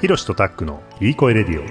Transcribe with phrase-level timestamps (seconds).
[0.00, 1.64] ひろしとタックのいい声レディオ。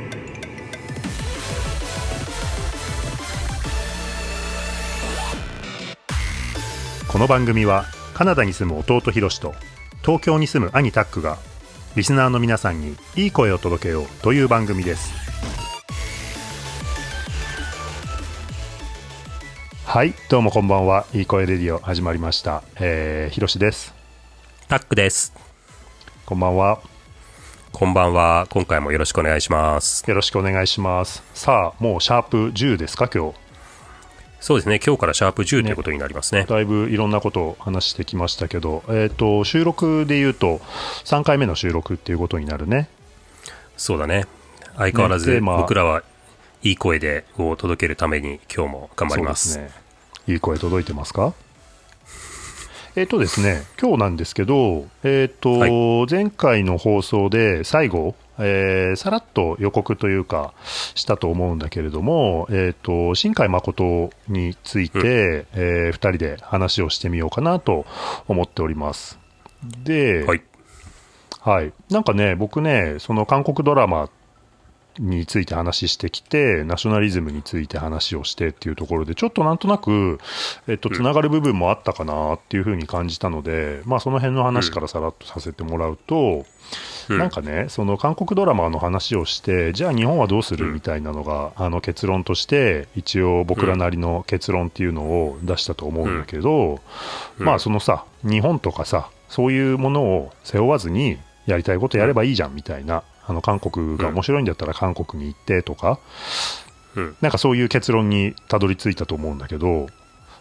[7.11, 9.55] この番組はカナダに住む弟ひろしと
[10.01, 11.39] 東京に住む兄タックが
[11.95, 15.11] リスナーの皆さんにいい声を届けようという番組です。
[19.85, 21.07] はいどうもこんばんは。
[21.15, 22.61] いい声レディオ始まりました。
[22.79, 23.95] えー、ひろしです。
[24.67, 25.33] タックです。
[26.27, 26.79] こんばんは
[27.79, 28.45] こんばんは。
[28.49, 30.03] 今回もよろしくお願いします。
[30.05, 33.37] よろしくお願いしますさあもうシャープ10ですか今日？
[34.41, 34.81] そうですね。
[34.85, 36.43] 今日からシャープ10ということになりますね。
[36.43, 40.57] だいぶいろんなことを話してきましたけど、えー、と収録でいうと
[41.05, 42.89] 3回目の収録っていうことになるね
[43.77, 44.25] そうだね。
[44.75, 46.03] 相変わらず僕らは
[46.61, 49.53] いい声でを届けるために今日も頑張ります。
[49.53, 49.71] すね
[50.27, 51.33] いい声届いてますか？
[52.95, 60.53] えっ、とですね今日なんですけど、えっとは前回の放送で最後、えーさらっと予告というか
[60.95, 65.05] したと思うんだけれども、えっと新海誠について、うん。
[65.53, 67.85] え2人で話をしてみようかなと
[68.27, 69.19] 思っております。
[69.83, 70.41] で、はい。
[71.41, 74.09] はい、なんかね、僕ね、その韓国ドラマ
[74.99, 80.19] について話してきて、ナショナリズムについて話をしてっていうところで、ちょっとなんとなく、
[80.67, 86.45] えっと、つながる部分もあったかなっていうふうに感じたので、まあ、その辺の話からさらっとさせてもらうと、
[87.09, 87.17] うん。
[87.17, 90.67] なんかね、その韓国ドラマの話をして、じゃあ日本はどうする？
[90.67, 90.73] うん。
[90.73, 96.81] みたいなのが、あの結論として、一応僕らなりの結論っていうのを出したと思うんだけど、
[97.39, 97.45] うん。
[97.45, 105.99] まあそのさ、日本とかさ、そういうものを背負わずに、やりたいことやればいいじゃんみたいな、あの韓国が面白いんだったら韓国に行ってとか、
[106.95, 107.15] うん。
[107.21, 109.87] なんかそういう結論にたどり着いたと思うんだけど、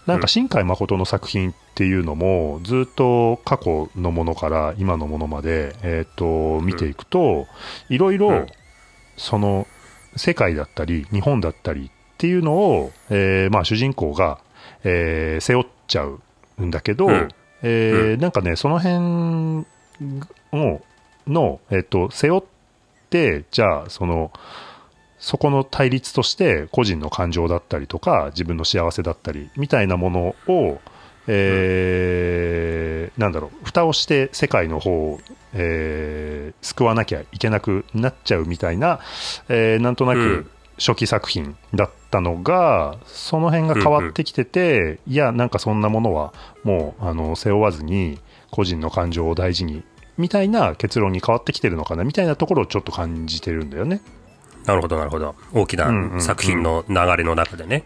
[0.07, 7.47] なんか新海誠の作品っていうのも、ずっと過去のものから今のものまで、えっ、と、見ていくと、
[7.91, 8.47] いろいうろん、
[9.19, 9.67] その、
[10.17, 14.39] 世界だったり、日本だったりっていうのを、えーまあ主人公が、
[14.83, 16.21] えー背負っちゃう
[16.65, 17.29] んだけど、うん。
[17.63, 19.67] えーなんかね、その辺
[20.53, 20.81] を、
[21.27, 22.58] の、えっ、と、背負って、
[23.51, 24.33] じゃあ、その、
[25.19, 30.81] そこの対立として個人の感情だったりとか自分の幸せだったりみたいなものを、
[31.27, 35.19] えーなんだろう蓋をして世界の方を、
[35.55, 39.01] えー救わなきゃいけなくなっちゃうみたいな、
[39.49, 40.51] えーなんとなくうん。
[40.81, 46.33] 初期作品だったのが、その辺が変わってきてて、いやなんかそんなものは
[46.63, 48.21] もうあの背負わずに
[48.53, 49.83] 個人の感情を大事に
[50.19, 54.03] みたいな結論に変わってきてるのかなみたいなところをちょっと感じてるんだよね。
[54.67, 55.35] なるほど、なるほど。
[55.55, 57.85] 大きなん作品の流れの中でね。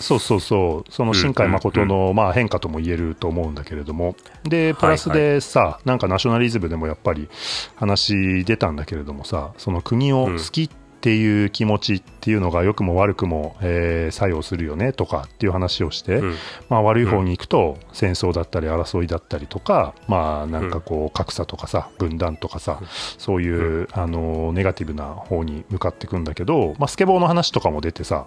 [0.00, 7.28] そうそうそう、その新海誠の、まあ、変化とも言えると思うんだけれども、で、プラスでさ、なんかナショナリズムでもやっぱり
[7.76, 10.70] 話出たんだけれどもさ、その国を好きっ
[11.02, 16.36] ていう気持ちっていうのが良くも悪くも、えー作用するよねとかっていう話をして、うん。
[16.68, 22.80] まあ、悪い方に行くと戦争だったり争いだったりとか、まあなんかこう格差とかさ分断とかさ
[23.18, 28.26] そういうあのネガティブな方に向かっていくんだけど、まあ、スケボーの話とかも出てさ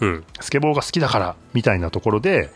[0.00, 0.24] うん。
[0.40, 2.50] スケボーが好きだからみたいなところで、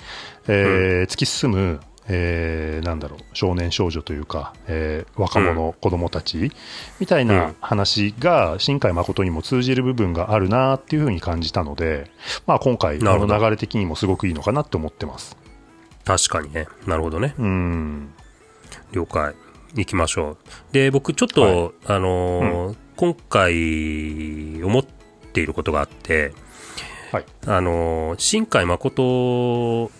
[0.48, 6.50] えー突き進む、えーなんだろう少年少女というか、えー若者、子供たち
[6.98, 12.10] みたいうなん話が新海誠にも通じる部分があるなっていうふうに感じたので、
[12.46, 15.36] まあ、今回の流れ的にもすごくいいのかなって思ってます。
[16.04, 16.66] 確かにね。
[16.86, 17.34] なるほどね。
[17.38, 18.10] うん
[18.92, 19.34] 了解。
[19.74, 20.36] 行きましょう。
[20.72, 24.84] で、僕ちょっと、あのー今回思っ
[25.32, 26.32] ていることがあって、
[27.12, 29.90] はいあのー新海誠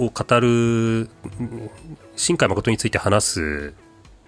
[0.00, 1.08] を語る、
[2.16, 3.74] 新海誠について話す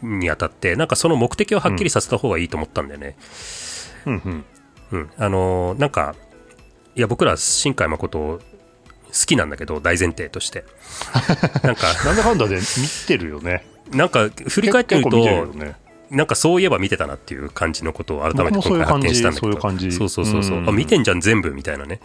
[0.03, 3.17] にあたって、なんかその目的をはっきりさせた方がいいと思ったんだよね。
[4.07, 4.45] うんうん
[4.93, 5.11] うん。
[5.17, 6.15] あのーなんか、
[6.95, 8.41] いや、僕ら新海誠好
[9.13, 10.65] きなんだけど、大前提として。
[11.63, 12.63] なんか、なんだかんだで見
[13.07, 13.67] てるよね。
[13.91, 15.77] なんか振り返ってみる結構見てるよと、ね。
[16.13, 19.59] なんかそういえば見てたなっていう感じのことを改めて今回発見したんだけど。
[19.91, 20.59] そうそうそうそうそう。
[20.59, 20.69] うん。
[20.69, 22.01] あ、見てんじゃん全部みたいなね。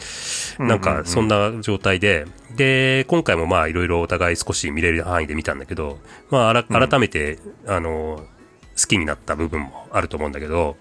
[0.59, 2.25] なんかそんな状態で、
[2.55, 5.99] で、今回もまあいろいろお互い少し見れる範囲で見たんだけど、
[6.29, 8.25] まあ改めて、あの、
[8.79, 10.77] 好きになった部分もあると思うんだけど、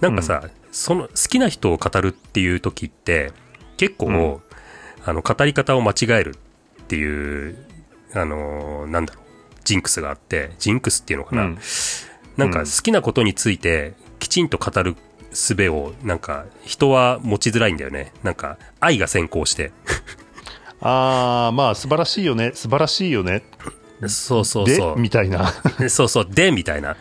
[0.00, 3.32] なんかさ、その好きな人を語るっていう時って、
[3.78, 4.42] 結構、うん。
[5.04, 6.36] あの、語り方を間違える
[6.82, 7.56] っていう、
[8.12, 9.24] あの、なんだろう、
[9.64, 11.54] ジンクスがあって、ジンクスっていうのかな。
[12.38, 12.50] うんなん。
[12.52, 14.96] か好きなことについてきちんと語る
[15.32, 18.12] 術をなんか人は持ちづらいんだよね。
[18.22, 19.72] なんか愛が先行して。
[20.80, 22.52] ああまあ素晴らしいよね。
[22.54, 23.42] 素晴らしいよね。
[24.06, 24.98] そうそうそう。
[24.98, 25.52] みたいな。
[25.90, 26.96] そうそう、で、みたいな。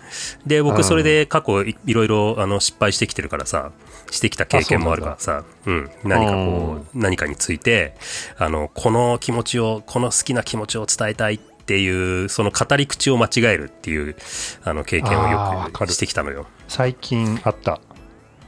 [0.48, 3.72] で、僕それで過去いいろいろあの失敗してきてるからさ、
[4.10, 7.94] してきた経験もあるからさ、うん、何かこう、何かについて、
[8.38, 11.36] あの、この気持ちを、この好きな気持ちを伝えたい。
[11.36, 14.16] っていう、その語り口を間違えるっていう、
[14.64, 16.48] あの、経験をよくしてきたのよ。
[16.68, 17.80] 最近あった。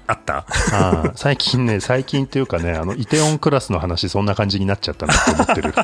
[0.07, 0.45] あった？
[0.71, 5.73] あー最近ね、最近っていうかね、あの、 イテオンクラスの話、そんな感じになっちゃったなって思ってる。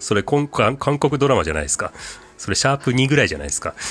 [0.00, 1.92] それ今韓韓国ドラマじゃないですか。
[2.36, 3.74] それシャープ2ぐらいじゃないですか。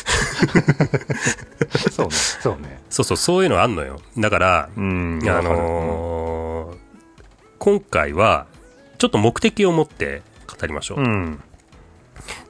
[1.92, 2.12] そうね、
[2.42, 2.80] そうね。
[2.90, 4.02] そうそう、そういうのあんのよ。
[4.18, 6.78] だから、うん、あのー
[7.60, 8.48] 今回は、
[9.00, 11.00] ちょっと目的を持って語りましょう。
[11.00, 11.44] うん。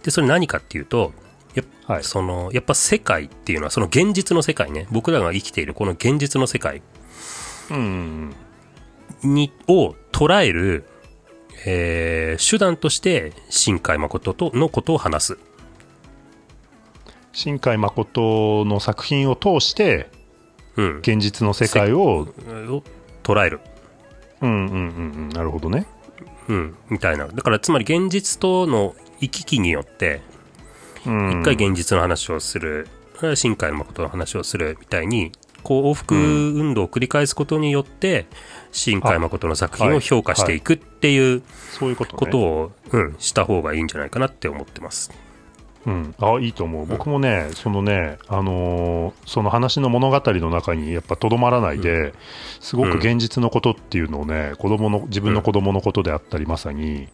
[0.04, 1.14] で、それ何かっていうと、
[1.56, 6.82] やっぱ、はいその、やっぱ世界っていうのは、その現実の世界ね、僕らが生きているこの現実の世界
[7.72, 8.36] うん。
[9.24, 10.86] に、を捉える、
[11.66, 15.38] えー手段として、新海誠とのことを話す。
[17.34, 20.10] 新海誠の作品を通して、
[20.76, 20.98] うん。
[21.00, 22.84] 現実の世界を、を
[23.24, 23.60] 捉える。
[24.42, 24.78] うんうんうんう
[25.26, 25.86] ん、なるほどね。
[26.48, 26.76] うん。
[26.90, 27.28] みたいな。
[27.28, 30.22] だから、つまり現実との行き来によって、
[31.06, 32.88] うん、一回現実の話をする、
[33.36, 35.32] 新海誠の話をするみたいに、
[35.64, 38.28] こう往復運動を繰り返すことによって、
[38.72, 45.12] 新海誠の作品を評価していくっていうそういうことを、うん、した方がいいんじゃないかなって思ってます。
[45.86, 52.14] うん、あいいと思う、僕もね、そのね、あのーその話の物語の中にやっぱとどまらないで、
[52.60, 57.08] すごく現実のことっていうのをね、子供の自分の子供のことであったり、まさに。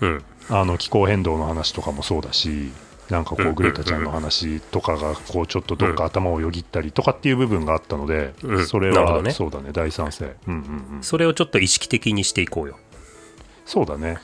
[0.00, 0.24] うん。
[0.48, 2.72] あの気候変動の話とかもそうだし、
[3.10, 8.66] なんかこうグレタちゃんの話とかが、こうちょっとどっか頭をよぎったりとかっていう部分があったので、うん。
[8.66, 12.78] それは、そうだね、大賛成、うんうんうん、それをちょっと意識的にしていこうよ。
[13.66, 14.18] そうだね。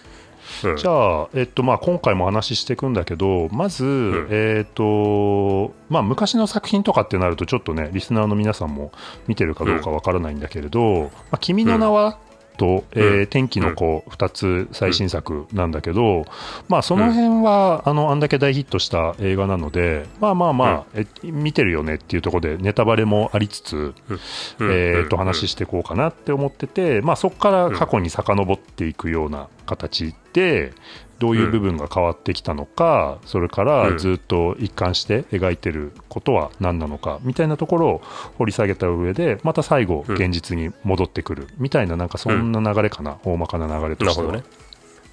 [0.65, 0.77] うん。
[0.77, 4.29] じゃあ、えっとまあ、今回もお話ししていくんだけど、まず、ん。
[4.31, 8.93] えっとまあ、昔の作品とかってなると、ちょっとね、リスナーの皆さんも
[9.27, 12.19] 見てるかどうかわからないんだけれど、まあ、君の名は、
[12.59, 13.27] と、えーうん。
[13.29, 16.27] 天気の子2つ最新作なんだけど、
[16.69, 24.19] まあその辺は、あのあんだけ大ヒットした映画なのでまあまあまあ、え見てるよねっていうところでネタバレもありつつ、うん。
[24.61, 25.25] えー、とうん。
[25.25, 30.73] 話していこうかなって思ってて、まあ、そこから過去に遡っていくような形で
[31.19, 38.03] どういう部分が変わってきたのか、それからずっと一貫して描いてることは何なのかみたいなところを
[38.39, 44.33] 掘り下げた上でまた最後うん現実に戻ってくるみたいななんかそんな流れかな、大まかな流れとしては。
[44.33, 44.45] なる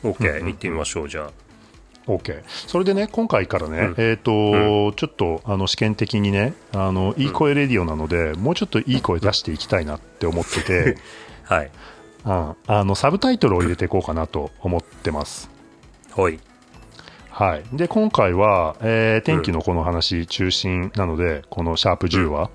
[0.04, 0.16] ほどね。
[0.16, 1.31] OK、うんうん行ってみましょう、じゃあ。
[2.07, 3.96] OK それでね今回からね、うん。
[3.98, 10.98] えっ、と、ちょっとあの試験的にねあのいい声レディオなので、もうちょっといい声出していきたいなって思ってて、
[11.44, 11.72] はい。
[12.25, 15.50] うん、あのサブタイトルを入れていこうかなと思ってます。
[16.12, 16.39] ほい。
[17.30, 22.50] はい、で今回は、えー天気のこの話中心なので、この「シャープ #10 は」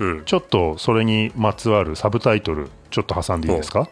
[0.00, 0.24] うん。
[0.24, 3.88] ちょっとそれにまつわるサブタイトルちょっと挟んでいいですか？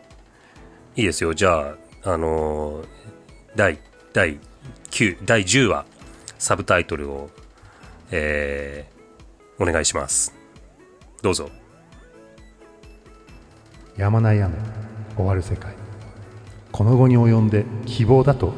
[0.97, 1.33] いいですよ。
[1.35, 1.75] じゃ
[2.05, 2.87] あ、あのー
[3.55, 3.79] 第、
[4.13, 4.39] 第
[4.91, 5.87] 9、第10話、
[6.39, 7.31] サブタイトルを、
[8.11, 10.35] えー、お願いします。
[11.23, 11.49] どうぞ。
[13.97, 14.55] やまない雨
[15.17, 15.73] 終わる世界。
[16.73, 18.53] この後に及んで希望だと。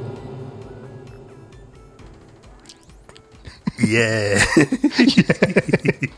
[3.80, 6.10] イエーイ。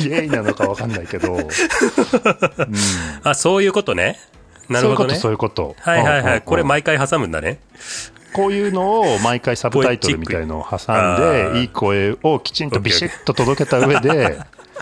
[0.08, 1.48] イエーイなのか分かんないけど、うん、
[3.22, 4.18] あ、そういうことね。
[4.68, 5.16] なるほどね。
[5.16, 5.90] そういうことそういうこと。
[5.90, 6.20] はいはいはい。
[6.20, 6.40] うんうんうん。
[6.42, 7.58] これ毎回挟むんだね。
[8.32, 14.40] こういうのを毎回サブタイトルみたいのを挟んでいい声をきちんとビシッと届けた上で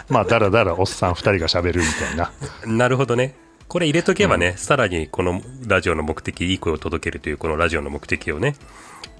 [0.08, 2.32] まあだらだらおっさん2人がしゃべるみたいな。
[2.66, 3.34] なるほどね。
[3.72, 8.54] これ入れとけばね、さらにこのラジオの目的、いい声を届けるというこのラジオの目的をね、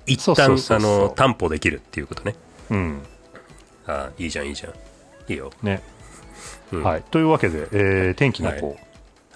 [0.05, 2.35] 一旦あの担保できるっていうことね。
[2.69, 3.03] うん
[3.87, 4.73] あいいじゃん、いいじゃん。
[5.33, 5.51] いいよ。
[5.63, 5.83] ね、
[6.71, 8.77] うんはいというわけで、えー天気の子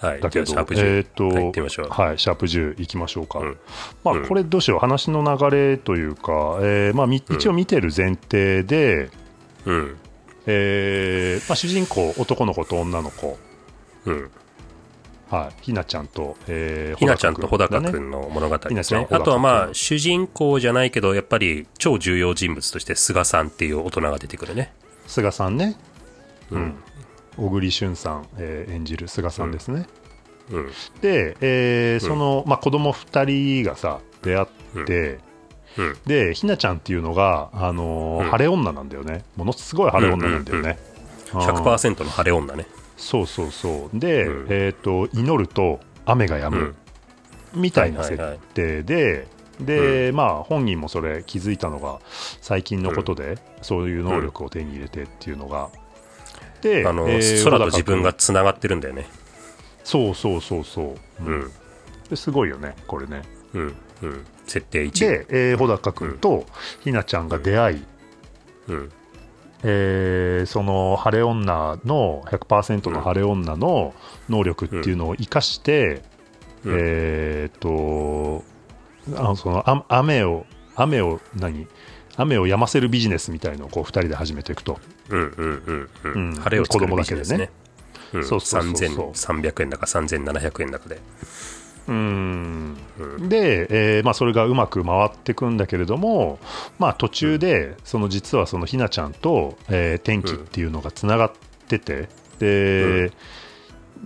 [0.00, 0.20] はい。
[0.20, 0.96] だけど、じゃあシャープ10。
[0.98, 1.88] えーとはい、行ってみましょう。
[1.88, 3.58] はい、シャープ10いきましょうか、うん
[4.04, 9.08] まあ、うんこれどうしよう話の流れというか、えーまあ、み一応見てる前提で、
[9.64, 9.96] うん。
[10.44, 13.38] えーまあ、主人公男の子と女の子
[14.04, 14.30] うん。
[15.30, 19.08] はい、ひなちゃんと、えー、ひなちゃんと穂高だねくんの物語ですね。
[19.10, 24.72] あとはまあ、主人公じゃないけど、やっぱり超重要人物として菅さんっていう大人が出てくるね。
[25.06, 25.76] 菅さんね、
[26.50, 26.74] うん。
[27.36, 29.86] 小栗旬さん、えー演じる菅さんですね。
[30.50, 30.70] うん。
[31.00, 35.18] で、えーその、まあ、子供2人がさ出会って、
[35.76, 35.96] うん。
[36.06, 40.78] でひなちゃんっていうのが、あの晴れ女なんだよねものすごい晴れ女なんだよね、
[41.32, 42.66] あー100%の晴れ女ね。
[42.96, 43.98] そうそうそう。
[43.98, 44.46] で、うん。
[44.50, 46.74] えっ、と祈ると雨が止む、
[47.54, 48.40] みたいな設はいはいはい。
[48.54, 49.26] 定で、
[49.60, 52.00] で、まあ本人もそれ気づいたのが
[52.40, 55.70] 最近のことで、そういう能力を手に入れてっていうのが、
[56.62, 59.06] で、あの、えー、空と自分がつながってるんだよね。
[59.84, 61.50] そうそうそうそう、うん、
[62.10, 63.22] ですごいよねこれね。
[63.54, 64.26] うんうん。
[64.46, 66.44] 設定1で、えー、穂高君と
[66.80, 67.84] ひなちゃんが出会い、
[68.68, 68.92] うん
[69.62, 73.94] えー、その晴れ女の100%の晴れ女の
[74.28, 76.02] 能力っていうのを生かして、
[76.64, 78.44] うん、えー、っと
[79.18, 81.66] あのその雨を雨を何？
[82.18, 84.78] 雨を止ませるビジネスみたいのをこう2人で始めていくと、
[85.10, 87.50] うんうんうんうん、晴れを作るビジネスね、
[88.14, 89.10] うん、そうそうそうそう。
[89.10, 90.98] 3300円だか3700円だかで。
[91.88, 92.45] うん
[93.28, 96.38] で、えーまあ、それがうまく回っていくんだけれども、
[96.78, 101.32] まあ、途中でその実はそのひなちゃんと、えー、天気っていうのがつながっ
[101.68, 103.12] てて、で、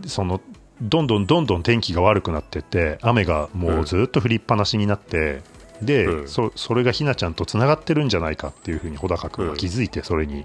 [0.06, 0.40] その
[0.82, 5.42] どんどんどんどん天気が悪くなってって雨がもうずっと降りっぱなしになって、
[5.82, 10.44] で、うん、そそれがひなちゃんとつながってるんじゃないかっていうふうに穂高君は気づいてそれに。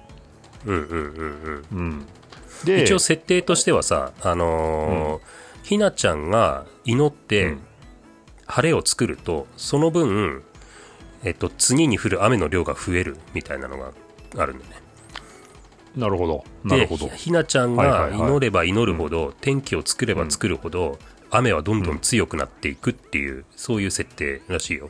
[0.65, 2.05] うんうんうんうん、
[2.65, 5.19] で一応設定としてはさ、あのーうん、
[5.61, 7.55] ひなちゃんが祈って
[8.45, 10.43] 晴れを作るとその分、
[11.23, 13.91] えっと、次に降る雨の量が増えるみたいなのが
[14.37, 14.85] あるんだね。
[15.95, 16.43] なるほど。
[16.63, 17.07] なるほど。
[17.07, 20.99] ひなちゃんが祈れば祈るほど、天気を作れば作るほど、
[21.31, 24.89] 雨はどんどん強くなっていくっていう、そういう設定らしいよ。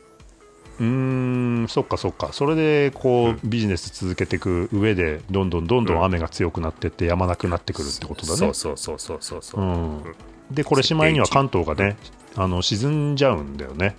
[0.77, 2.33] うんそっかそっか。
[2.33, 10.15] それでこう、うん、ビジネス続けていく上でどんどんどんどん雨が強くなってってやまなくなってくるってことだね、そうそうそうそうそうそう、うん、
[10.51, 11.97] でこれしまいには関東がね
[12.35, 13.95] あの沈んじゃうんだよね。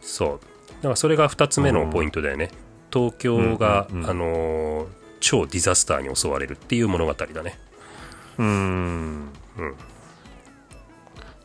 [0.00, 0.28] そう。
[0.76, 2.50] だからそれが2つ目のポイントだよね、
[2.92, 4.88] 東京が、うんうんうん、あのー、
[5.20, 7.58] 超ディザスターに襲われるっていう物語だね。
[8.38, 8.46] うん。
[8.46, 9.74] うん。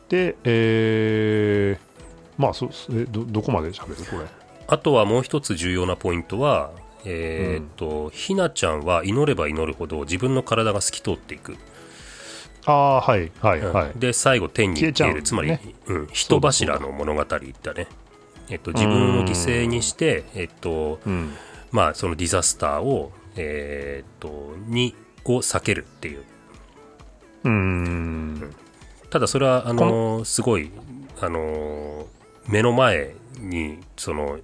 [0.08, 4.04] でえー、まあそえどどこまで喋る？
[4.10, 4.26] これ。
[4.66, 6.70] あとはもう一つ重要なポイントは、
[7.04, 11.56] えー、っと、うん、ひなちゃんは祈れば祈るほど自分の体が透き通っていく。
[12.64, 13.98] ああ、はい、はい、はい。
[13.98, 17.86] で、最後、天に消える、つまり、ね、うん、人柱の物語だね。
[18.48, 21.34] えっと、自分を犠牲にして、えっと、うん、
[21.70, 26.24] まあ、そのディザスターを、えー、っと、に、を避けるっていう。
[27.44, 28.54] うん。
[29.10, 30.70] ただ、それは、あの、すごい、
[31.20, 32.06] あの、
[32.46, 34.38] 目の前に、その、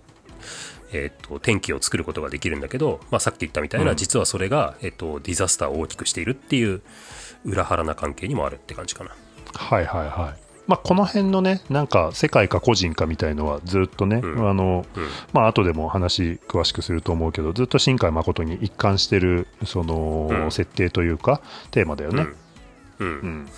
[0.93, 6.81] えーと、天気を作ることができるんだけど、まあ、さっき言ったみたいな、うん、実はそれが、えーと、ディザスターを大きくしているっていう
[7.45, 9.11] 裏腹な関係にもあるって感じかな。
[9.55, 10.49] はいはいはい。
[10.67, 21.41] まあ、この辺のね、なんか世界か個人かみたいのはずっとね、うん、あの、うん、まあ後でも話詳しくすると思うけど、ずっと新海誠に一貫してるその、うん、設定というか
[21.71, 22.27] テーマだよね。
[22.99, 23.49] うん。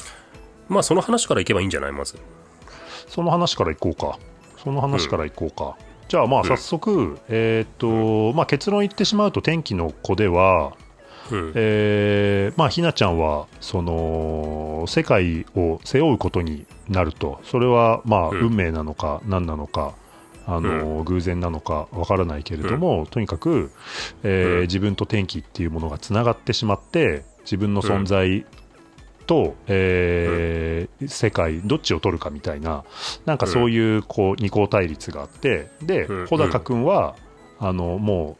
[0.68, 1.92] まあその話からいけばいいんじゃない？
[1.92, 2.16] まず。
[3.08, 4.16] その話からいこうか。
[4.62, 5.76] その話からいこうか。
[6.06, 10.72] じゃあまあ早速、うん、えっ、と、まあ、結論言ってしまうと天気の子では、
[11.30, 17.40] うん、えー、まあ、ひなちゃんはその世界を背負うことになると。
[17.44, 19.94] それはまあ運命なのか何なのか、
[20.46, 23.70] あの、うん、偶然なのかわからないけれども、うん、とにかく、
[24.22, 28.44] えー、自分と天気っていうものがつながってしまって自分の存在
[29.26, 32.84] と、えー、世界どっちを取るかみたいな
[33.26, 37.14] なんかそういうこう二項対立があってで穂高君は
[37.60, 38.36] あのも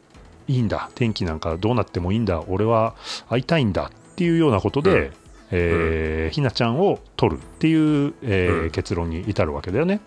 [0.51, 2.95] いいんだ天気なんかどうなってもいいんだ俺は
[3.29, 5.11] 会いたいんだっていうようなことで、
[5.51, 10.01] えー、ひなちゃんを取るっていう、えー、結論に至るわけだよね、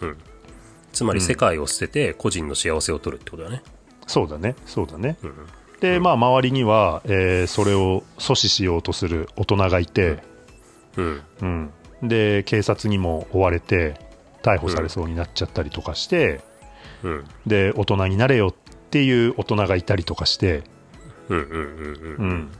[0.00, 0.16] うん、
[0.92, 3.62] つまり世界を捨てて個人の幸せを取るってことだね、
[4.06, 4.54] そうだね。
[4.66, 5.34] そうだね、うん。
[5.80, 10.22] で、まあ、周りには、えー、それを阻止しようとする大人がいて、
[10.96, 11.22] うん。
[11.42, 13.98] うん、で警察にも追われて
[14.42, 16.42] 逮捕されそうになっちゃったりとかして、
[17.02, 18.54] うん、で大人になれよっ
[18.94, 20.62] ていう大人がいたりとかして、
[21.28, 22.50] うんうんうん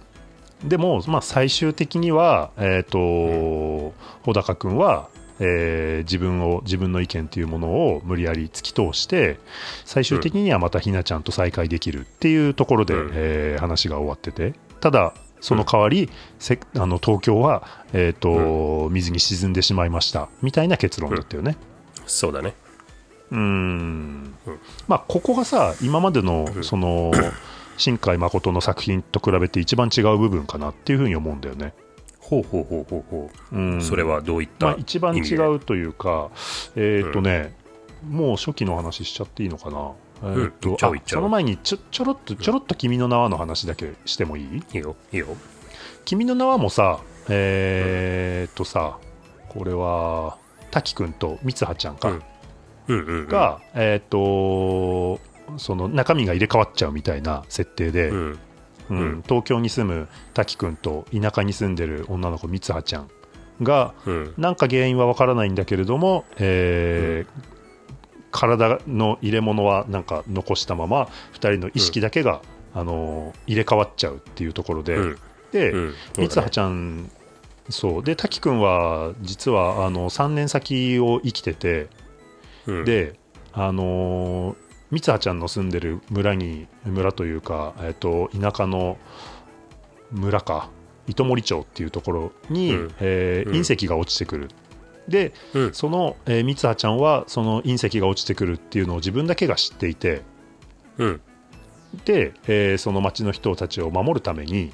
[0.62, 5.09] うん、でも、まあ、最終的には、えーと穂高君は
[5.41, 9.41] えー、自分を自分の意見というものを無理やり突き通して
[9.85, 14.55] 最終的にはまたひなちゃんと再会できるっていうところで、うん、えー、話が終わってて。
[14.81, 16.09] ただその代わり、
[16.75, 20.29] うん、あの東京は、えーと、うん、水に沈んでしまいました。
[20.41, 21.57] みたいな結論だったよね。
[22.07, 22.55] そうだね
[23.35, 24.35] うん。
[24.87, 27.12] まあここがさ今までのその
[27.76, 31.75] 新海誠の作品と比べて一番違う部分かなっていうふうに思うんだよね。
[32.21, 36.31] ほうほうほうほうほう、うん、それはどういった、まあ、一番違うというか
[36.75, 37.55] えっ、ー、とね、
[38.09, 39.91] うん、もう初期の話しちゃっていいのかな。
[40.23, 44.45] えと、うん、その前にちょちょろっとちょろっと君の名はの話だけしてもいい？
[44.73, 44.97] いいよ。
[45.12, 45.26] いいよ。
[46.05, 48.99] 君の名はもさえー、っとさ
[49.49, 50.38] これは
[50.71, 52.12] 滝くんと三葉ちゃんか。
[52.88, 55.21] が、えっ、と
[55.59, 58.17] その中身が入れ替わっちゃうみたいな設定で、うん。
[58.91, 63.09] うんうん東京に住む滝くんと田舎に住んでる女の子三葉ちゃん
[63.62, 64.35] がうん。
[64.37, 67.55] なんか原因はわからないんだけれども、えー
[68.37, 72.43] 体の入れ物はなんか残したまま2人の意識だけが、
[72.75, 75.19] あのー入れ替わっちゃうっていうところで、うん。
[75.53, 75.95] で、うん。
[76.17, 77.11] 三葉ちゃん
[77.71, 81.87] そうで滝くんは実はあの3年先を生きてて、
[82.66, 83.14] うん、で
[83.52, 84.56] あのー
[84.90, 88.97] 三葉ちゃんの住んでる村に村というか、えっと田舎の
[90.12, 90.71] 村か
[91.09, 94.49] 糸守町っていうところに、うんえーうん隕石が落ちてくる
[95.09, 95.75] でうん。
[95.75, 100.23] その、えー三葉ちゃんはその隕石が落ちてくるっていうのを自分だけが知っていて
[100.99, 101.21] うん。
[102.04, 104.73] で、えーその町の人たちを守るために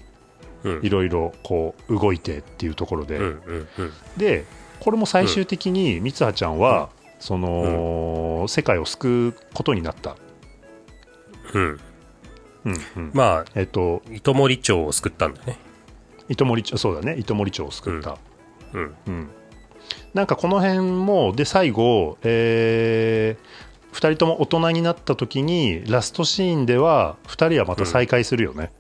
[0.65, 0.85] うん。
[0.85, 3.67] いろいろこう動いてっていうところで、うん。
[4.17, 4.45] で
[4.81, 6.91] これも最終的に三葉ちゃんは、
[7.21, 10.17] その、世界を救うことになった、
[11.55, 11.81] うん。
[12.65, 13.11] うんうん。
[13.15, 15.59] まあ、えっと糸守町を救ったんだね。
[16.29, 17.17] 糸守町そうだね。
[17.19, 18.19] 糸守町を救った、
[18.73, 18.95] うん。
[19.07, 19.29] うん。
[20.15, 23.37] なんかこの辺もで最後、え
[23.93, 28.73] 2人とも大人になった時にラストシーンでは2人はまた再会するよね、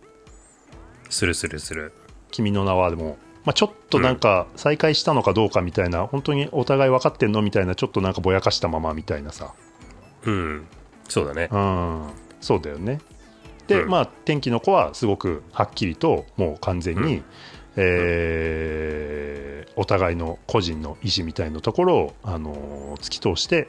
[1.09, 1.93] するするする。
[2.31, 9.55] 君の名はでも、まあ、ちょっとなんか再会したのかどうかみたいな、本当にお互い分かってんのみたいなちょっとなんかぼやかしたままみたいなさ。
[10.25, 10.67] うん。
[11.09, 11.49] そうだね。
[11.51, 12.11] うん。
[12.41, 13.01] そうだよね。
[13.67, 13.89] で、うん。
[13.89, 17.25] まあ天気の子はすごくはっきりともう完全に、うん。
[17.77, 23.69] えーお互いの個人の意思みたいなところを、あのー突き通して、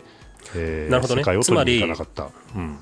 [0.56, 1.22] えーなるほどね。
[1.22, 2.80] 世界を取りに行かなかった、うん。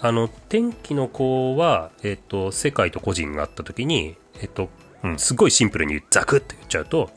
[0.00, 4.68] あの、天気の子は、えっ、と、世界と個人があった時に、えっ、と、うん
[5.16, 7.10] すごいシンプルにザクッて言っちゃうと、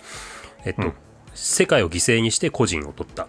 [0.66, 0.94] えっ、と、うん
[1.38, 3.28] 世界を犠牲にして個人を取った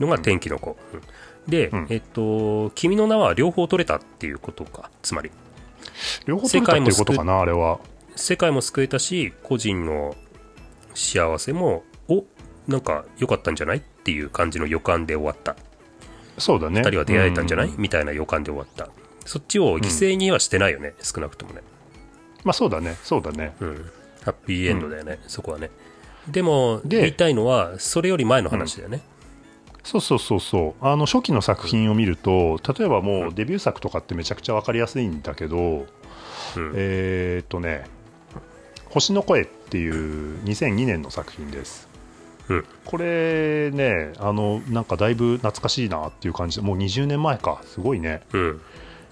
[0.00, 0.76] のが天気の子。
[0.94, 1.00] うん
[1.46, 4.90] で、うんえっ、と、君の名は両方取れたっていうことか。
[5.02, 5.30] つまり、
[6.26, 7.78] 両方取れたっていうことかなあれは
[8.16, 10.16] 世界も救えたし、個人の
[10.94, 12.24] 幸せも、お
[12.66, 15.56] なんか良かったんじゃないっていう感じの予感で終わった。
[16.38, 18.88] そうだね二人は出会えたんじゃない、うみたいな予感で終わった。
[19.24, 21.62] そっちを犠牲にはしてないよね、少なくともね。
[22.46, 23.90] まあそうだねそうだねうん。
[24.22, 25.70] ハッピーエンドだよね、そこはね。
[26.28, 29.02] でも、で言いたいのは、それより前の話だよね。
[29.84, 36.72] そうそうそうそうあの初期の作品を見ると例えばもうデビュー作とかってめちゃくちゃ分かりやすいんだけど、うん。
[36.74, 37.84] えーっとね
[38.90, 41.88] 「星の声」っていう2002年の作品です
[42.48, 42.64] うん。
[42.84, 48.60] これねあのなんかだいぶ懐かしいなっていう感じでもう20年前かすごいねうん。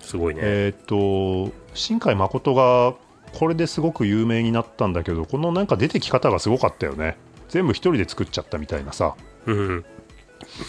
[0.01, 0.41] すごいね。
[0.43, 2.95] えーっと新海誠が
[3.39, 7.17] これですごく有名になったんだけどこのなんか出てき方がすごかったよね
[7.49, 9.15] 全部一人で作っちゃったみたいなさ
[9.47, 9.85] うん。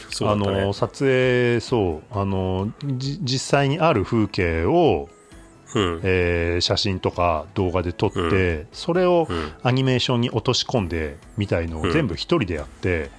[0.09, 0.73] そうだあの。
[0.73, 5.09] 撮影そうあのじ実際にある風景を、
[5.73, 5.99] うん。
[6.03, 9.51] えー写真とか動画で撮って、うそれをうん。
[9.63, 13.09] アニメーションに落とし込んでみたいのうんを全部一人でやって、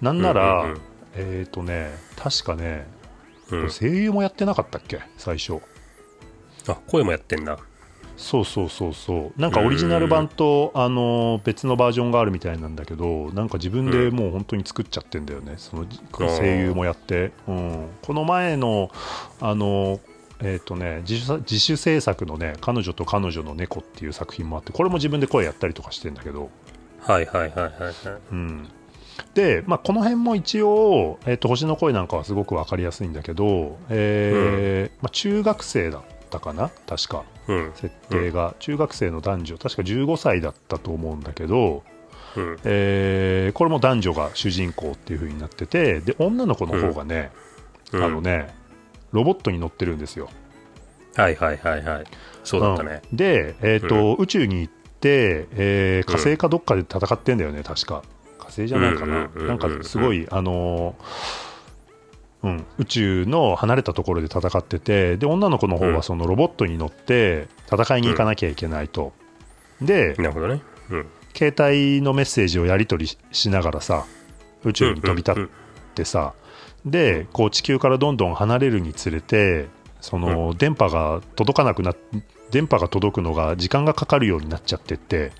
[0.00, 0.80] なんなら、うんうんうん
[1.14, 2.86] えっ、とね確かね、
[3.50, 5.00] うん声優もやってなかったっけ？
[5.18, 5.60] 最初
[6.68, 7.58] あ、声もやってんだ。
[8.20, 9.40] そうそうそうそう。
[9.40, 18.90] なんかオリジナル版と、あの別のバージョンがあるみたいなんだけどなんか自分でもう本当に作っちゃってんだよね、その声優もやって、うん、この前の
[19.40, 20.00] あの
[20.42, 26.50] えっ、とね自主自主制作のね「彼女と彼女の猫」っていう作品もあってこれも自分で声やったりとかしてんだけど、
[27.00, 27.94] はいはいはいはいはい。
[28.32, 28.68] うん、
[29.32, 36.70] で、まあ、この辺も一応、えーと「星の声」なんかはすごく分かりやすいんだけど、えーまあ、中学生だったかな？
[36.86, 37.24] 確か。
[37.48, 37.72] うん。
[37.74, 39.58] 設定が、中学生の男女。
[39.58, 41.82] 確か15歳だったと思うんだけど、
[42.36, 42.56] うん。
[42.64, 47.32] えーこれも男女が主人公っていう風になっててで女の子の方がね、
[47.92, 48.04] うん。
[48.04, 48.54] あのね
[49.12, 50.28] ロボットに乗ってるんですよ。
[51.16, 52.04] はいはいはいはい。
[52.44, 53.02] そうだったね。
[53.10, 53.16] うん。
[53.16, 58.02] で、えーと宇宙に行って、えー火星かどっかで戦ってんだよね確か。
[58.38, 59.46] 火星じゃないかな、うんうんうんうん。
[59.48, 61.49] なんかすごい、あのー
[62.42, 69.12] うん、宇宙の離れたところで戦っててで女の子の方はそのロボットに乗って戦いに行かなきゃいけないと。
[69.82, 70.62] でなるほどね。
[70.90, 71.06] うん。
[71.34, 74.06] 携帯のメッセージをやり取りししながらさ
[74.64, 75.48] 宇宙に飛び立っ
[75.94, 76.34] てさ、
[76.84, 79.68] でこう地球からどんどん離れるにつれて
[80.00, 81.96] その、電波が届かなくなっ
[82.50, 85.32] 電波が届くのが時間がかかるようになっちゃってって、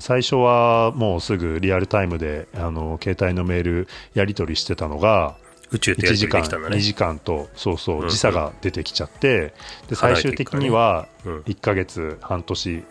[0.00, 5.36] 最初はもうすぐリアルタイムであの携帯のメールやり取りしてたのが
[5.70, 6.76] 1宇宙ってやり時間取りできたんだね。
[6.76, 9.54] 2時間とそうそううん時差が出てきちゃって
[9.88, 11.40] で最終的にはうん。
[11.42, 12.82] 1ヶ月半年っ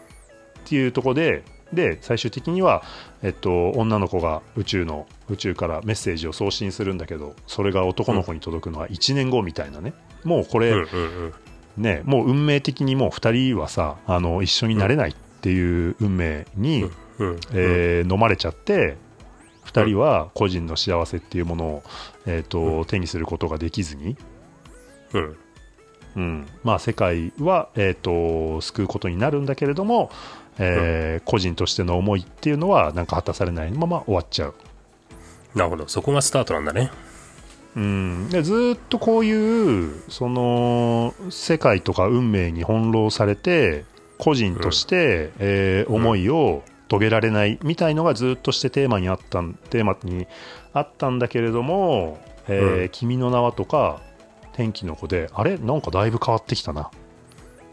[0.65, 1.43] ていうところで
[1.73, 2.83] で最終的には、
[3.21, 9.93] えっと、女の子が宇宙の宇宙からメッセージを送信するんだけどそれが男の子に届くのは1年後みたいなね、
[10.23, 10.73] もうこれ、
[11.77, 16.83] 運命的にもう2人はさあの一緒になれないっていう運命に、
[17.17, 18.97] うんえー飲まれちゃって
[19.65, 21.83] 2人は個人の幸せっていうものを、
[22.25, 24.17] えーと手にすることができずに、
[25.13, 25.37] うん。
[26.15, 26.47] うん。
[26.63, 30.09] まあ、世界は、えー、と救うことになるんだけれども、
[30.57, 34.55] えー個人としての思いっていうのはなんか果たされないまま終わっちゃう。
[35.55, 35.87] なるほど。
[35.87, 36.91] そこがスタートなんだね。
[37.75, 43.85] うん、でずーっとこういうその世界とか運命に翻弄されて
[44.19, 50.25] 個人として、えー思いを遂げられないみたいのがずっとしてテーマにあったんテーマに
[50.73, 52.89] あったんだけれども「えーうん。
[52.89, 54.01] 君の名は」とか
[54.53, 55.57] 「天気の子で」あれ？
[55.57, 56.89] なんかだいぶ変わってきたな。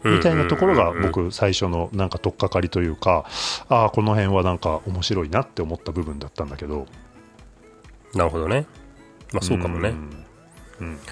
[0.03, 3.25] みたいなところがうんうんうんうん僕最初のなんか取っかかりというか
[3.69, 6.85] ああこの辺はなんか面白いなって思った部分だったんだけど。
[8.13, 8.67] なるほどね。
[9.33, 9.89] まあそうかもね。
[9.89, 10.26] うんうんうん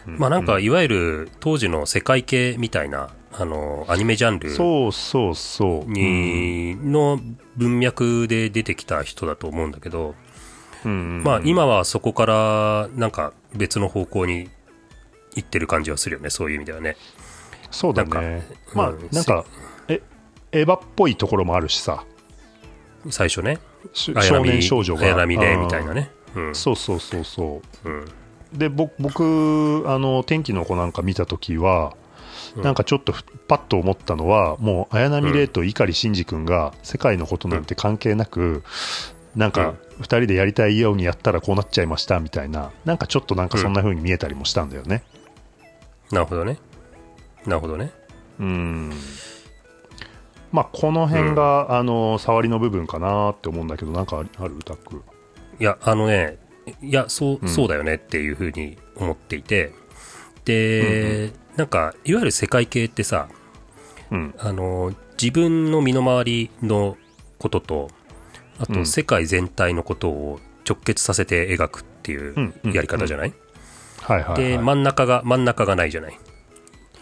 [0.05, 5.91] まあなんかいわゆる当時の世界系みたいなあのアニメジャンルそうそうそう。
[5.91, 7.19] にの
[7.57, 10.15] 文脈で出てきた人だと思うんだけど、
[10.85, 14.49] うんうんまあ今はそこからなんか別の方向に
[15.35, 16.95] 行ってる感じはするよねそういう意味ではね
[17.71, 18.09] そうだね。
[18.09, 18.21] か
[18.73, 19.45] まあうんなんか、
[19.89, 20.01] え、
[20.51, 22.05] エヴァっぽいところもあるしさ。
[23.09, 23.59] 最初ね
[23.93, 25.01] し少年少女が。
[25.01, 26.01] 綾波レイみたいなね。
[26.01, 28.05] ねうんそうそうそうそうんう。
[28.57, 31.93] で、ぼ僕、あの、天気の子なんか見たときは、
[32.55, 32.63] うん。
[32.63, 38.63] なんかちょっとふパッと思ったのは、もう綾波レイと碇シンジ君が世界のことなんて関係なく、
[39.35, 45.03] なんか2人でやりたいようにやったらこうなっちゃいましたみたいな、なんかちょっとなんかそんな風に見えたりもしたんだよね。
[46.11, 46.57] なるほどね。
[47.45, 47.91] なるほどね。
[48.39, 48.93] うん。
[50.51, 54.29] まあこの辺が、あの触りの部分かなって思うんだけどなんかある？
[54.37, 54.59] ある？
[54.63, 55.03] タック
[55.59, 56.37] いやあのね
[56.81, 57.47] いやそう,、うん。
[57.49, 59.73] そうだよねっていうふうに思っていて。
[60.45, 63.29] で、なんかいわゆる世界系ってさ
[64.11, 64.35] うん。
[64.37, 66.97] あの自分の身の回りの
[67.39, 67.89] ことと
[68.59, 68.75] あうん。
[68.75, 73.33] と世界全体のことを直結させて描くっていううんうんやり方じゃない、
[74.35, 76.19] で真ん中が真ん中がないじゃない？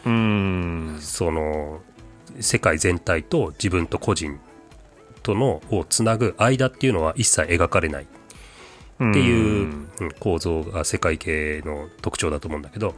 [0.06, 0.98] うん。
[1.00, 1.82] その
[2.40, 4.40] 世界全体と自分と個人
[5.22, 8.08] とのをつなぐ間っていうのは一切描かれない
[8.96, 12.96] っていううんうん構造が世界系の特徴だと思うんだけど。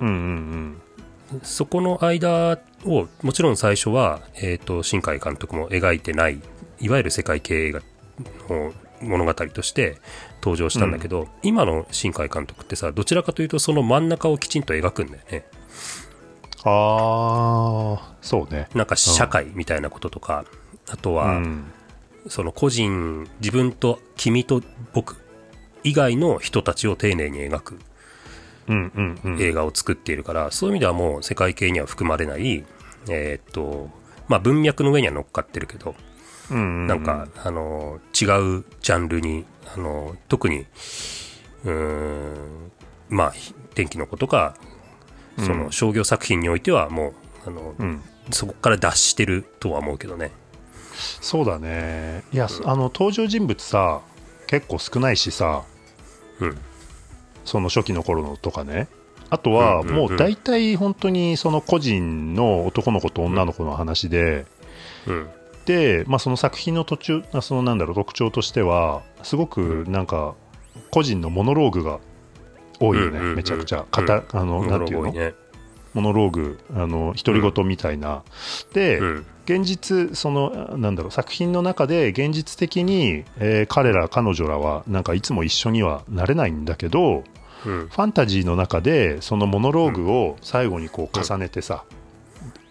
[0.00, 0.82] うんうん
[1.44, 6.40] そこの間をもちろん最初は、えー、と新海監督も描いてない
[6.80, 7.82] いわゆる世界系が
[8.48, 9.98] の物語として
[10.42, 15.44] 登場したんだけど、今の新海監督ってさどちらかというとその真ん中をきちんと描くんだよね。
[16.64, 18.68] ああそうね。
[18.74, 20.44] なんか社会みたいなこととか、
[20.90, 21.72] あとは、うん
[22.28, 25.16] その個人自分と君と僕
[25.82, 27.78] 以外の人たちを丁寧に描く
[29.38, 32.64] 映画を作っているから、そういう意味ではもう世界系には含まれない、
[33.08, 33.90] えーっと、
[34.28, 35.94] まあ文脈の上には乗っかってるけど、
[36.50, 38.24] なんか、あの、違
[38.58, 40.66] うジャンルに、あの、特に、
[41.64, 42.72] うーん、
[43.08, 43.32] まあ、
[43.74, 44.56] 天気の子とか、
[45.38, 47.14] その商業作品においてはも
[47.46, 48.02] う、あの、うん。
[48.32, 50.32] そこから脱してるとは思うけどね。
[51.00, 52.24] そうだね。
[52.32, 54.00] いや、あの登場人物さ
[54.46, 55.64] 結構少ないしさ
[56.40, 56.58] うん。
[57.44, 58.88] その初期の頃のとかね。
[59.30, 59.96] あとはうんうんうん。
[59.96, 64.46] もう大体本当にその個人の男の子と女の子の話で、
[65.06, 65.28] うん。
[65.66, 70.34] で、まあ、その作品の途中あそのなんだろう特徴としてはすごくなんか
[70.90, 72.00] 個人のモノローグが
[72.80, 73.36] 多いよね、うんうんうん。
[73.36, 73.84] めちゃくちゃ。
[73.84, 75.34] かた、あのなんていうの、ね。
[75.94, 78.22] モノローグあの独り言みたいな、
[78.72, 79.26] で、うん。
[79.46, 87.24] 現実そのなんだろう作品の中で現実的に、えー彼ら彼女らはなんかいつも一緒にはなれないんだけど
[87.66, 87.88] うん。
[87.88, 91.84] ファンタジーの中でそのモノローグを最後にこう重ねてさ、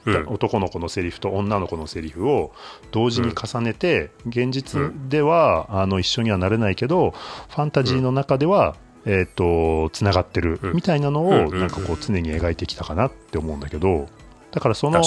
[0.05, 0.27] うん。
[0.29, 2.53] 男の子のセリフと女の子のセリフを
[2.91, 14.07] 同時に重ねて、現実ではあの一緒にはなれないけどファンタジーの中では、えー、とつながってるうんみたいなのを、なんかこう常に描いてきたかなって思うんだけど
[14.51, 15.01] だからその。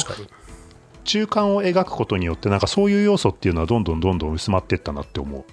[1.04, 5.44] 中間を描くことによってなんかそういう要素っていうのはどんどんどんどん薄まっていったなって思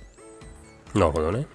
[0.93, 1.47] うなるほどね。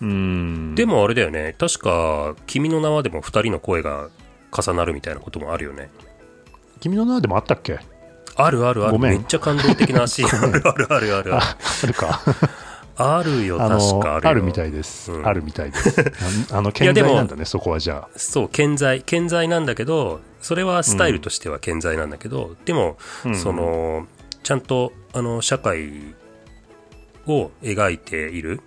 [0.00, 1.54] うーんでもあれだよね。
[1.58, 4.08] 確か、君の名はでも二人の声が
[4.50, 5.90] 重なるみたいなこともあるよね。
[6.80, 7.78] 君の名はでもあったっけ？
[8.36, 8.92] あるあるある。
[8.92, 10.50] ごめんめっちゃ感動的なシーン。
[10.50, 11.34] あるあるあるあるある。
[11.34, 12.20] ああるか
[12.96, 15.26] あるよ、あ確かあるあるみたいです、うん。
[15.26, 16.00] あるみたいです。
[16.50, 18.18] あ あの健やでも在なんだねそこはじゃあ。
[18.18, 19.02] そう、健在。
[19.02, 23.36] 健在なんだけど、それはスタイルとしては健在なんだけど、でも、うん。
[23.36, 24.06] その、
[24.42, 26.14] ちゃんと、あの、社会
[27.26, 28.60] を描いている。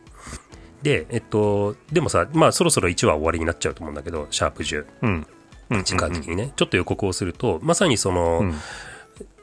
[0.83, 4.85] で、えっと、でもさ、まあそろそろ1話終わりになっちゃうと思うんだけど、シャープ10。
[5.01, 5.27] うん。
[5.71, 5.83] うん。
[5.83, 8.55] 時間的にね、ちょっと予告をすると、まさにその、うん。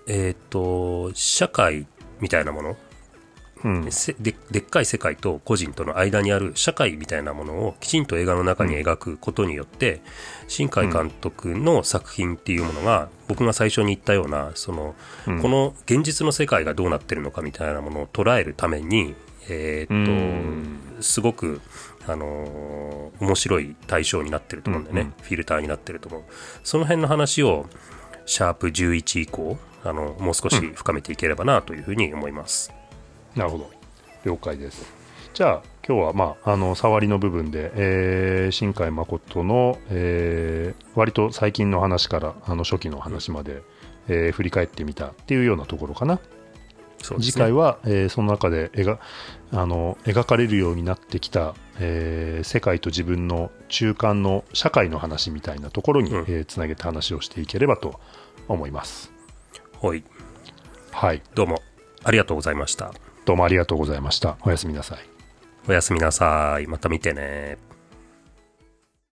[0.07, 1.87] えっと、社会
[2.21, 2.77] みたいなもの、
[3.67, 3.93] うん。
[3.93, 10.01] せででっかい世界と個人との間にある社会みたいなものをきちんと映画の中に描くことによって、
[10.47, 14.95] 新海監督の作品っていうものが、僕が最初に言ったようなその、
[15.27, 15.43] うん。
[15.43, 19.15] この現実の世界がどうなってるのかみたいなものを捉えるために、
[19.49, 21.03] えーっとうん。
[21.03, 21.61] すごく、
[22.07, 22.87] あのー
[23.19, 25.15] 面白い対象になってると思うんだよね、うんうん。
[25.23, 26.23] フィルターになってると思う。
[26.63, 27.67] その辺の話を
[28.27, 32.73] シャープ11以降あのもう少し深めていければなというふうに思います、
[33.37, 33.71] なるほど。
[34.25, 34.93] 了解です。
[35.35, 43.63] じゃあ、今日は、まあ、あの、触りの部分で、えー新海誠の、えー割と最近の話から、あの、初期の話まで、
[44.09, 46.15] えー振り返ってみたっていうようなところかな。
[46.15, 46.21] ね
[47.21, 48.99] 次回は、えーその中で描
[49.53, 58.01] あの描かれるようになってきた、えー世界と自分の中間の社会の話みたいなところに、うんえーつなげて話をしていければと
[58.49, 59.13] 思います。
[59.83, 60.03] はい
[60.91, 61.23] はい。
[61.35, 61.63] どうも
[62.03, 62.93] ありがとうございました
[63.27, 64.37] どうもありがとうございました。
[64.43, 64.99] おやすみなさい。
[65.69, 67.59] おやすみなさいまた見てね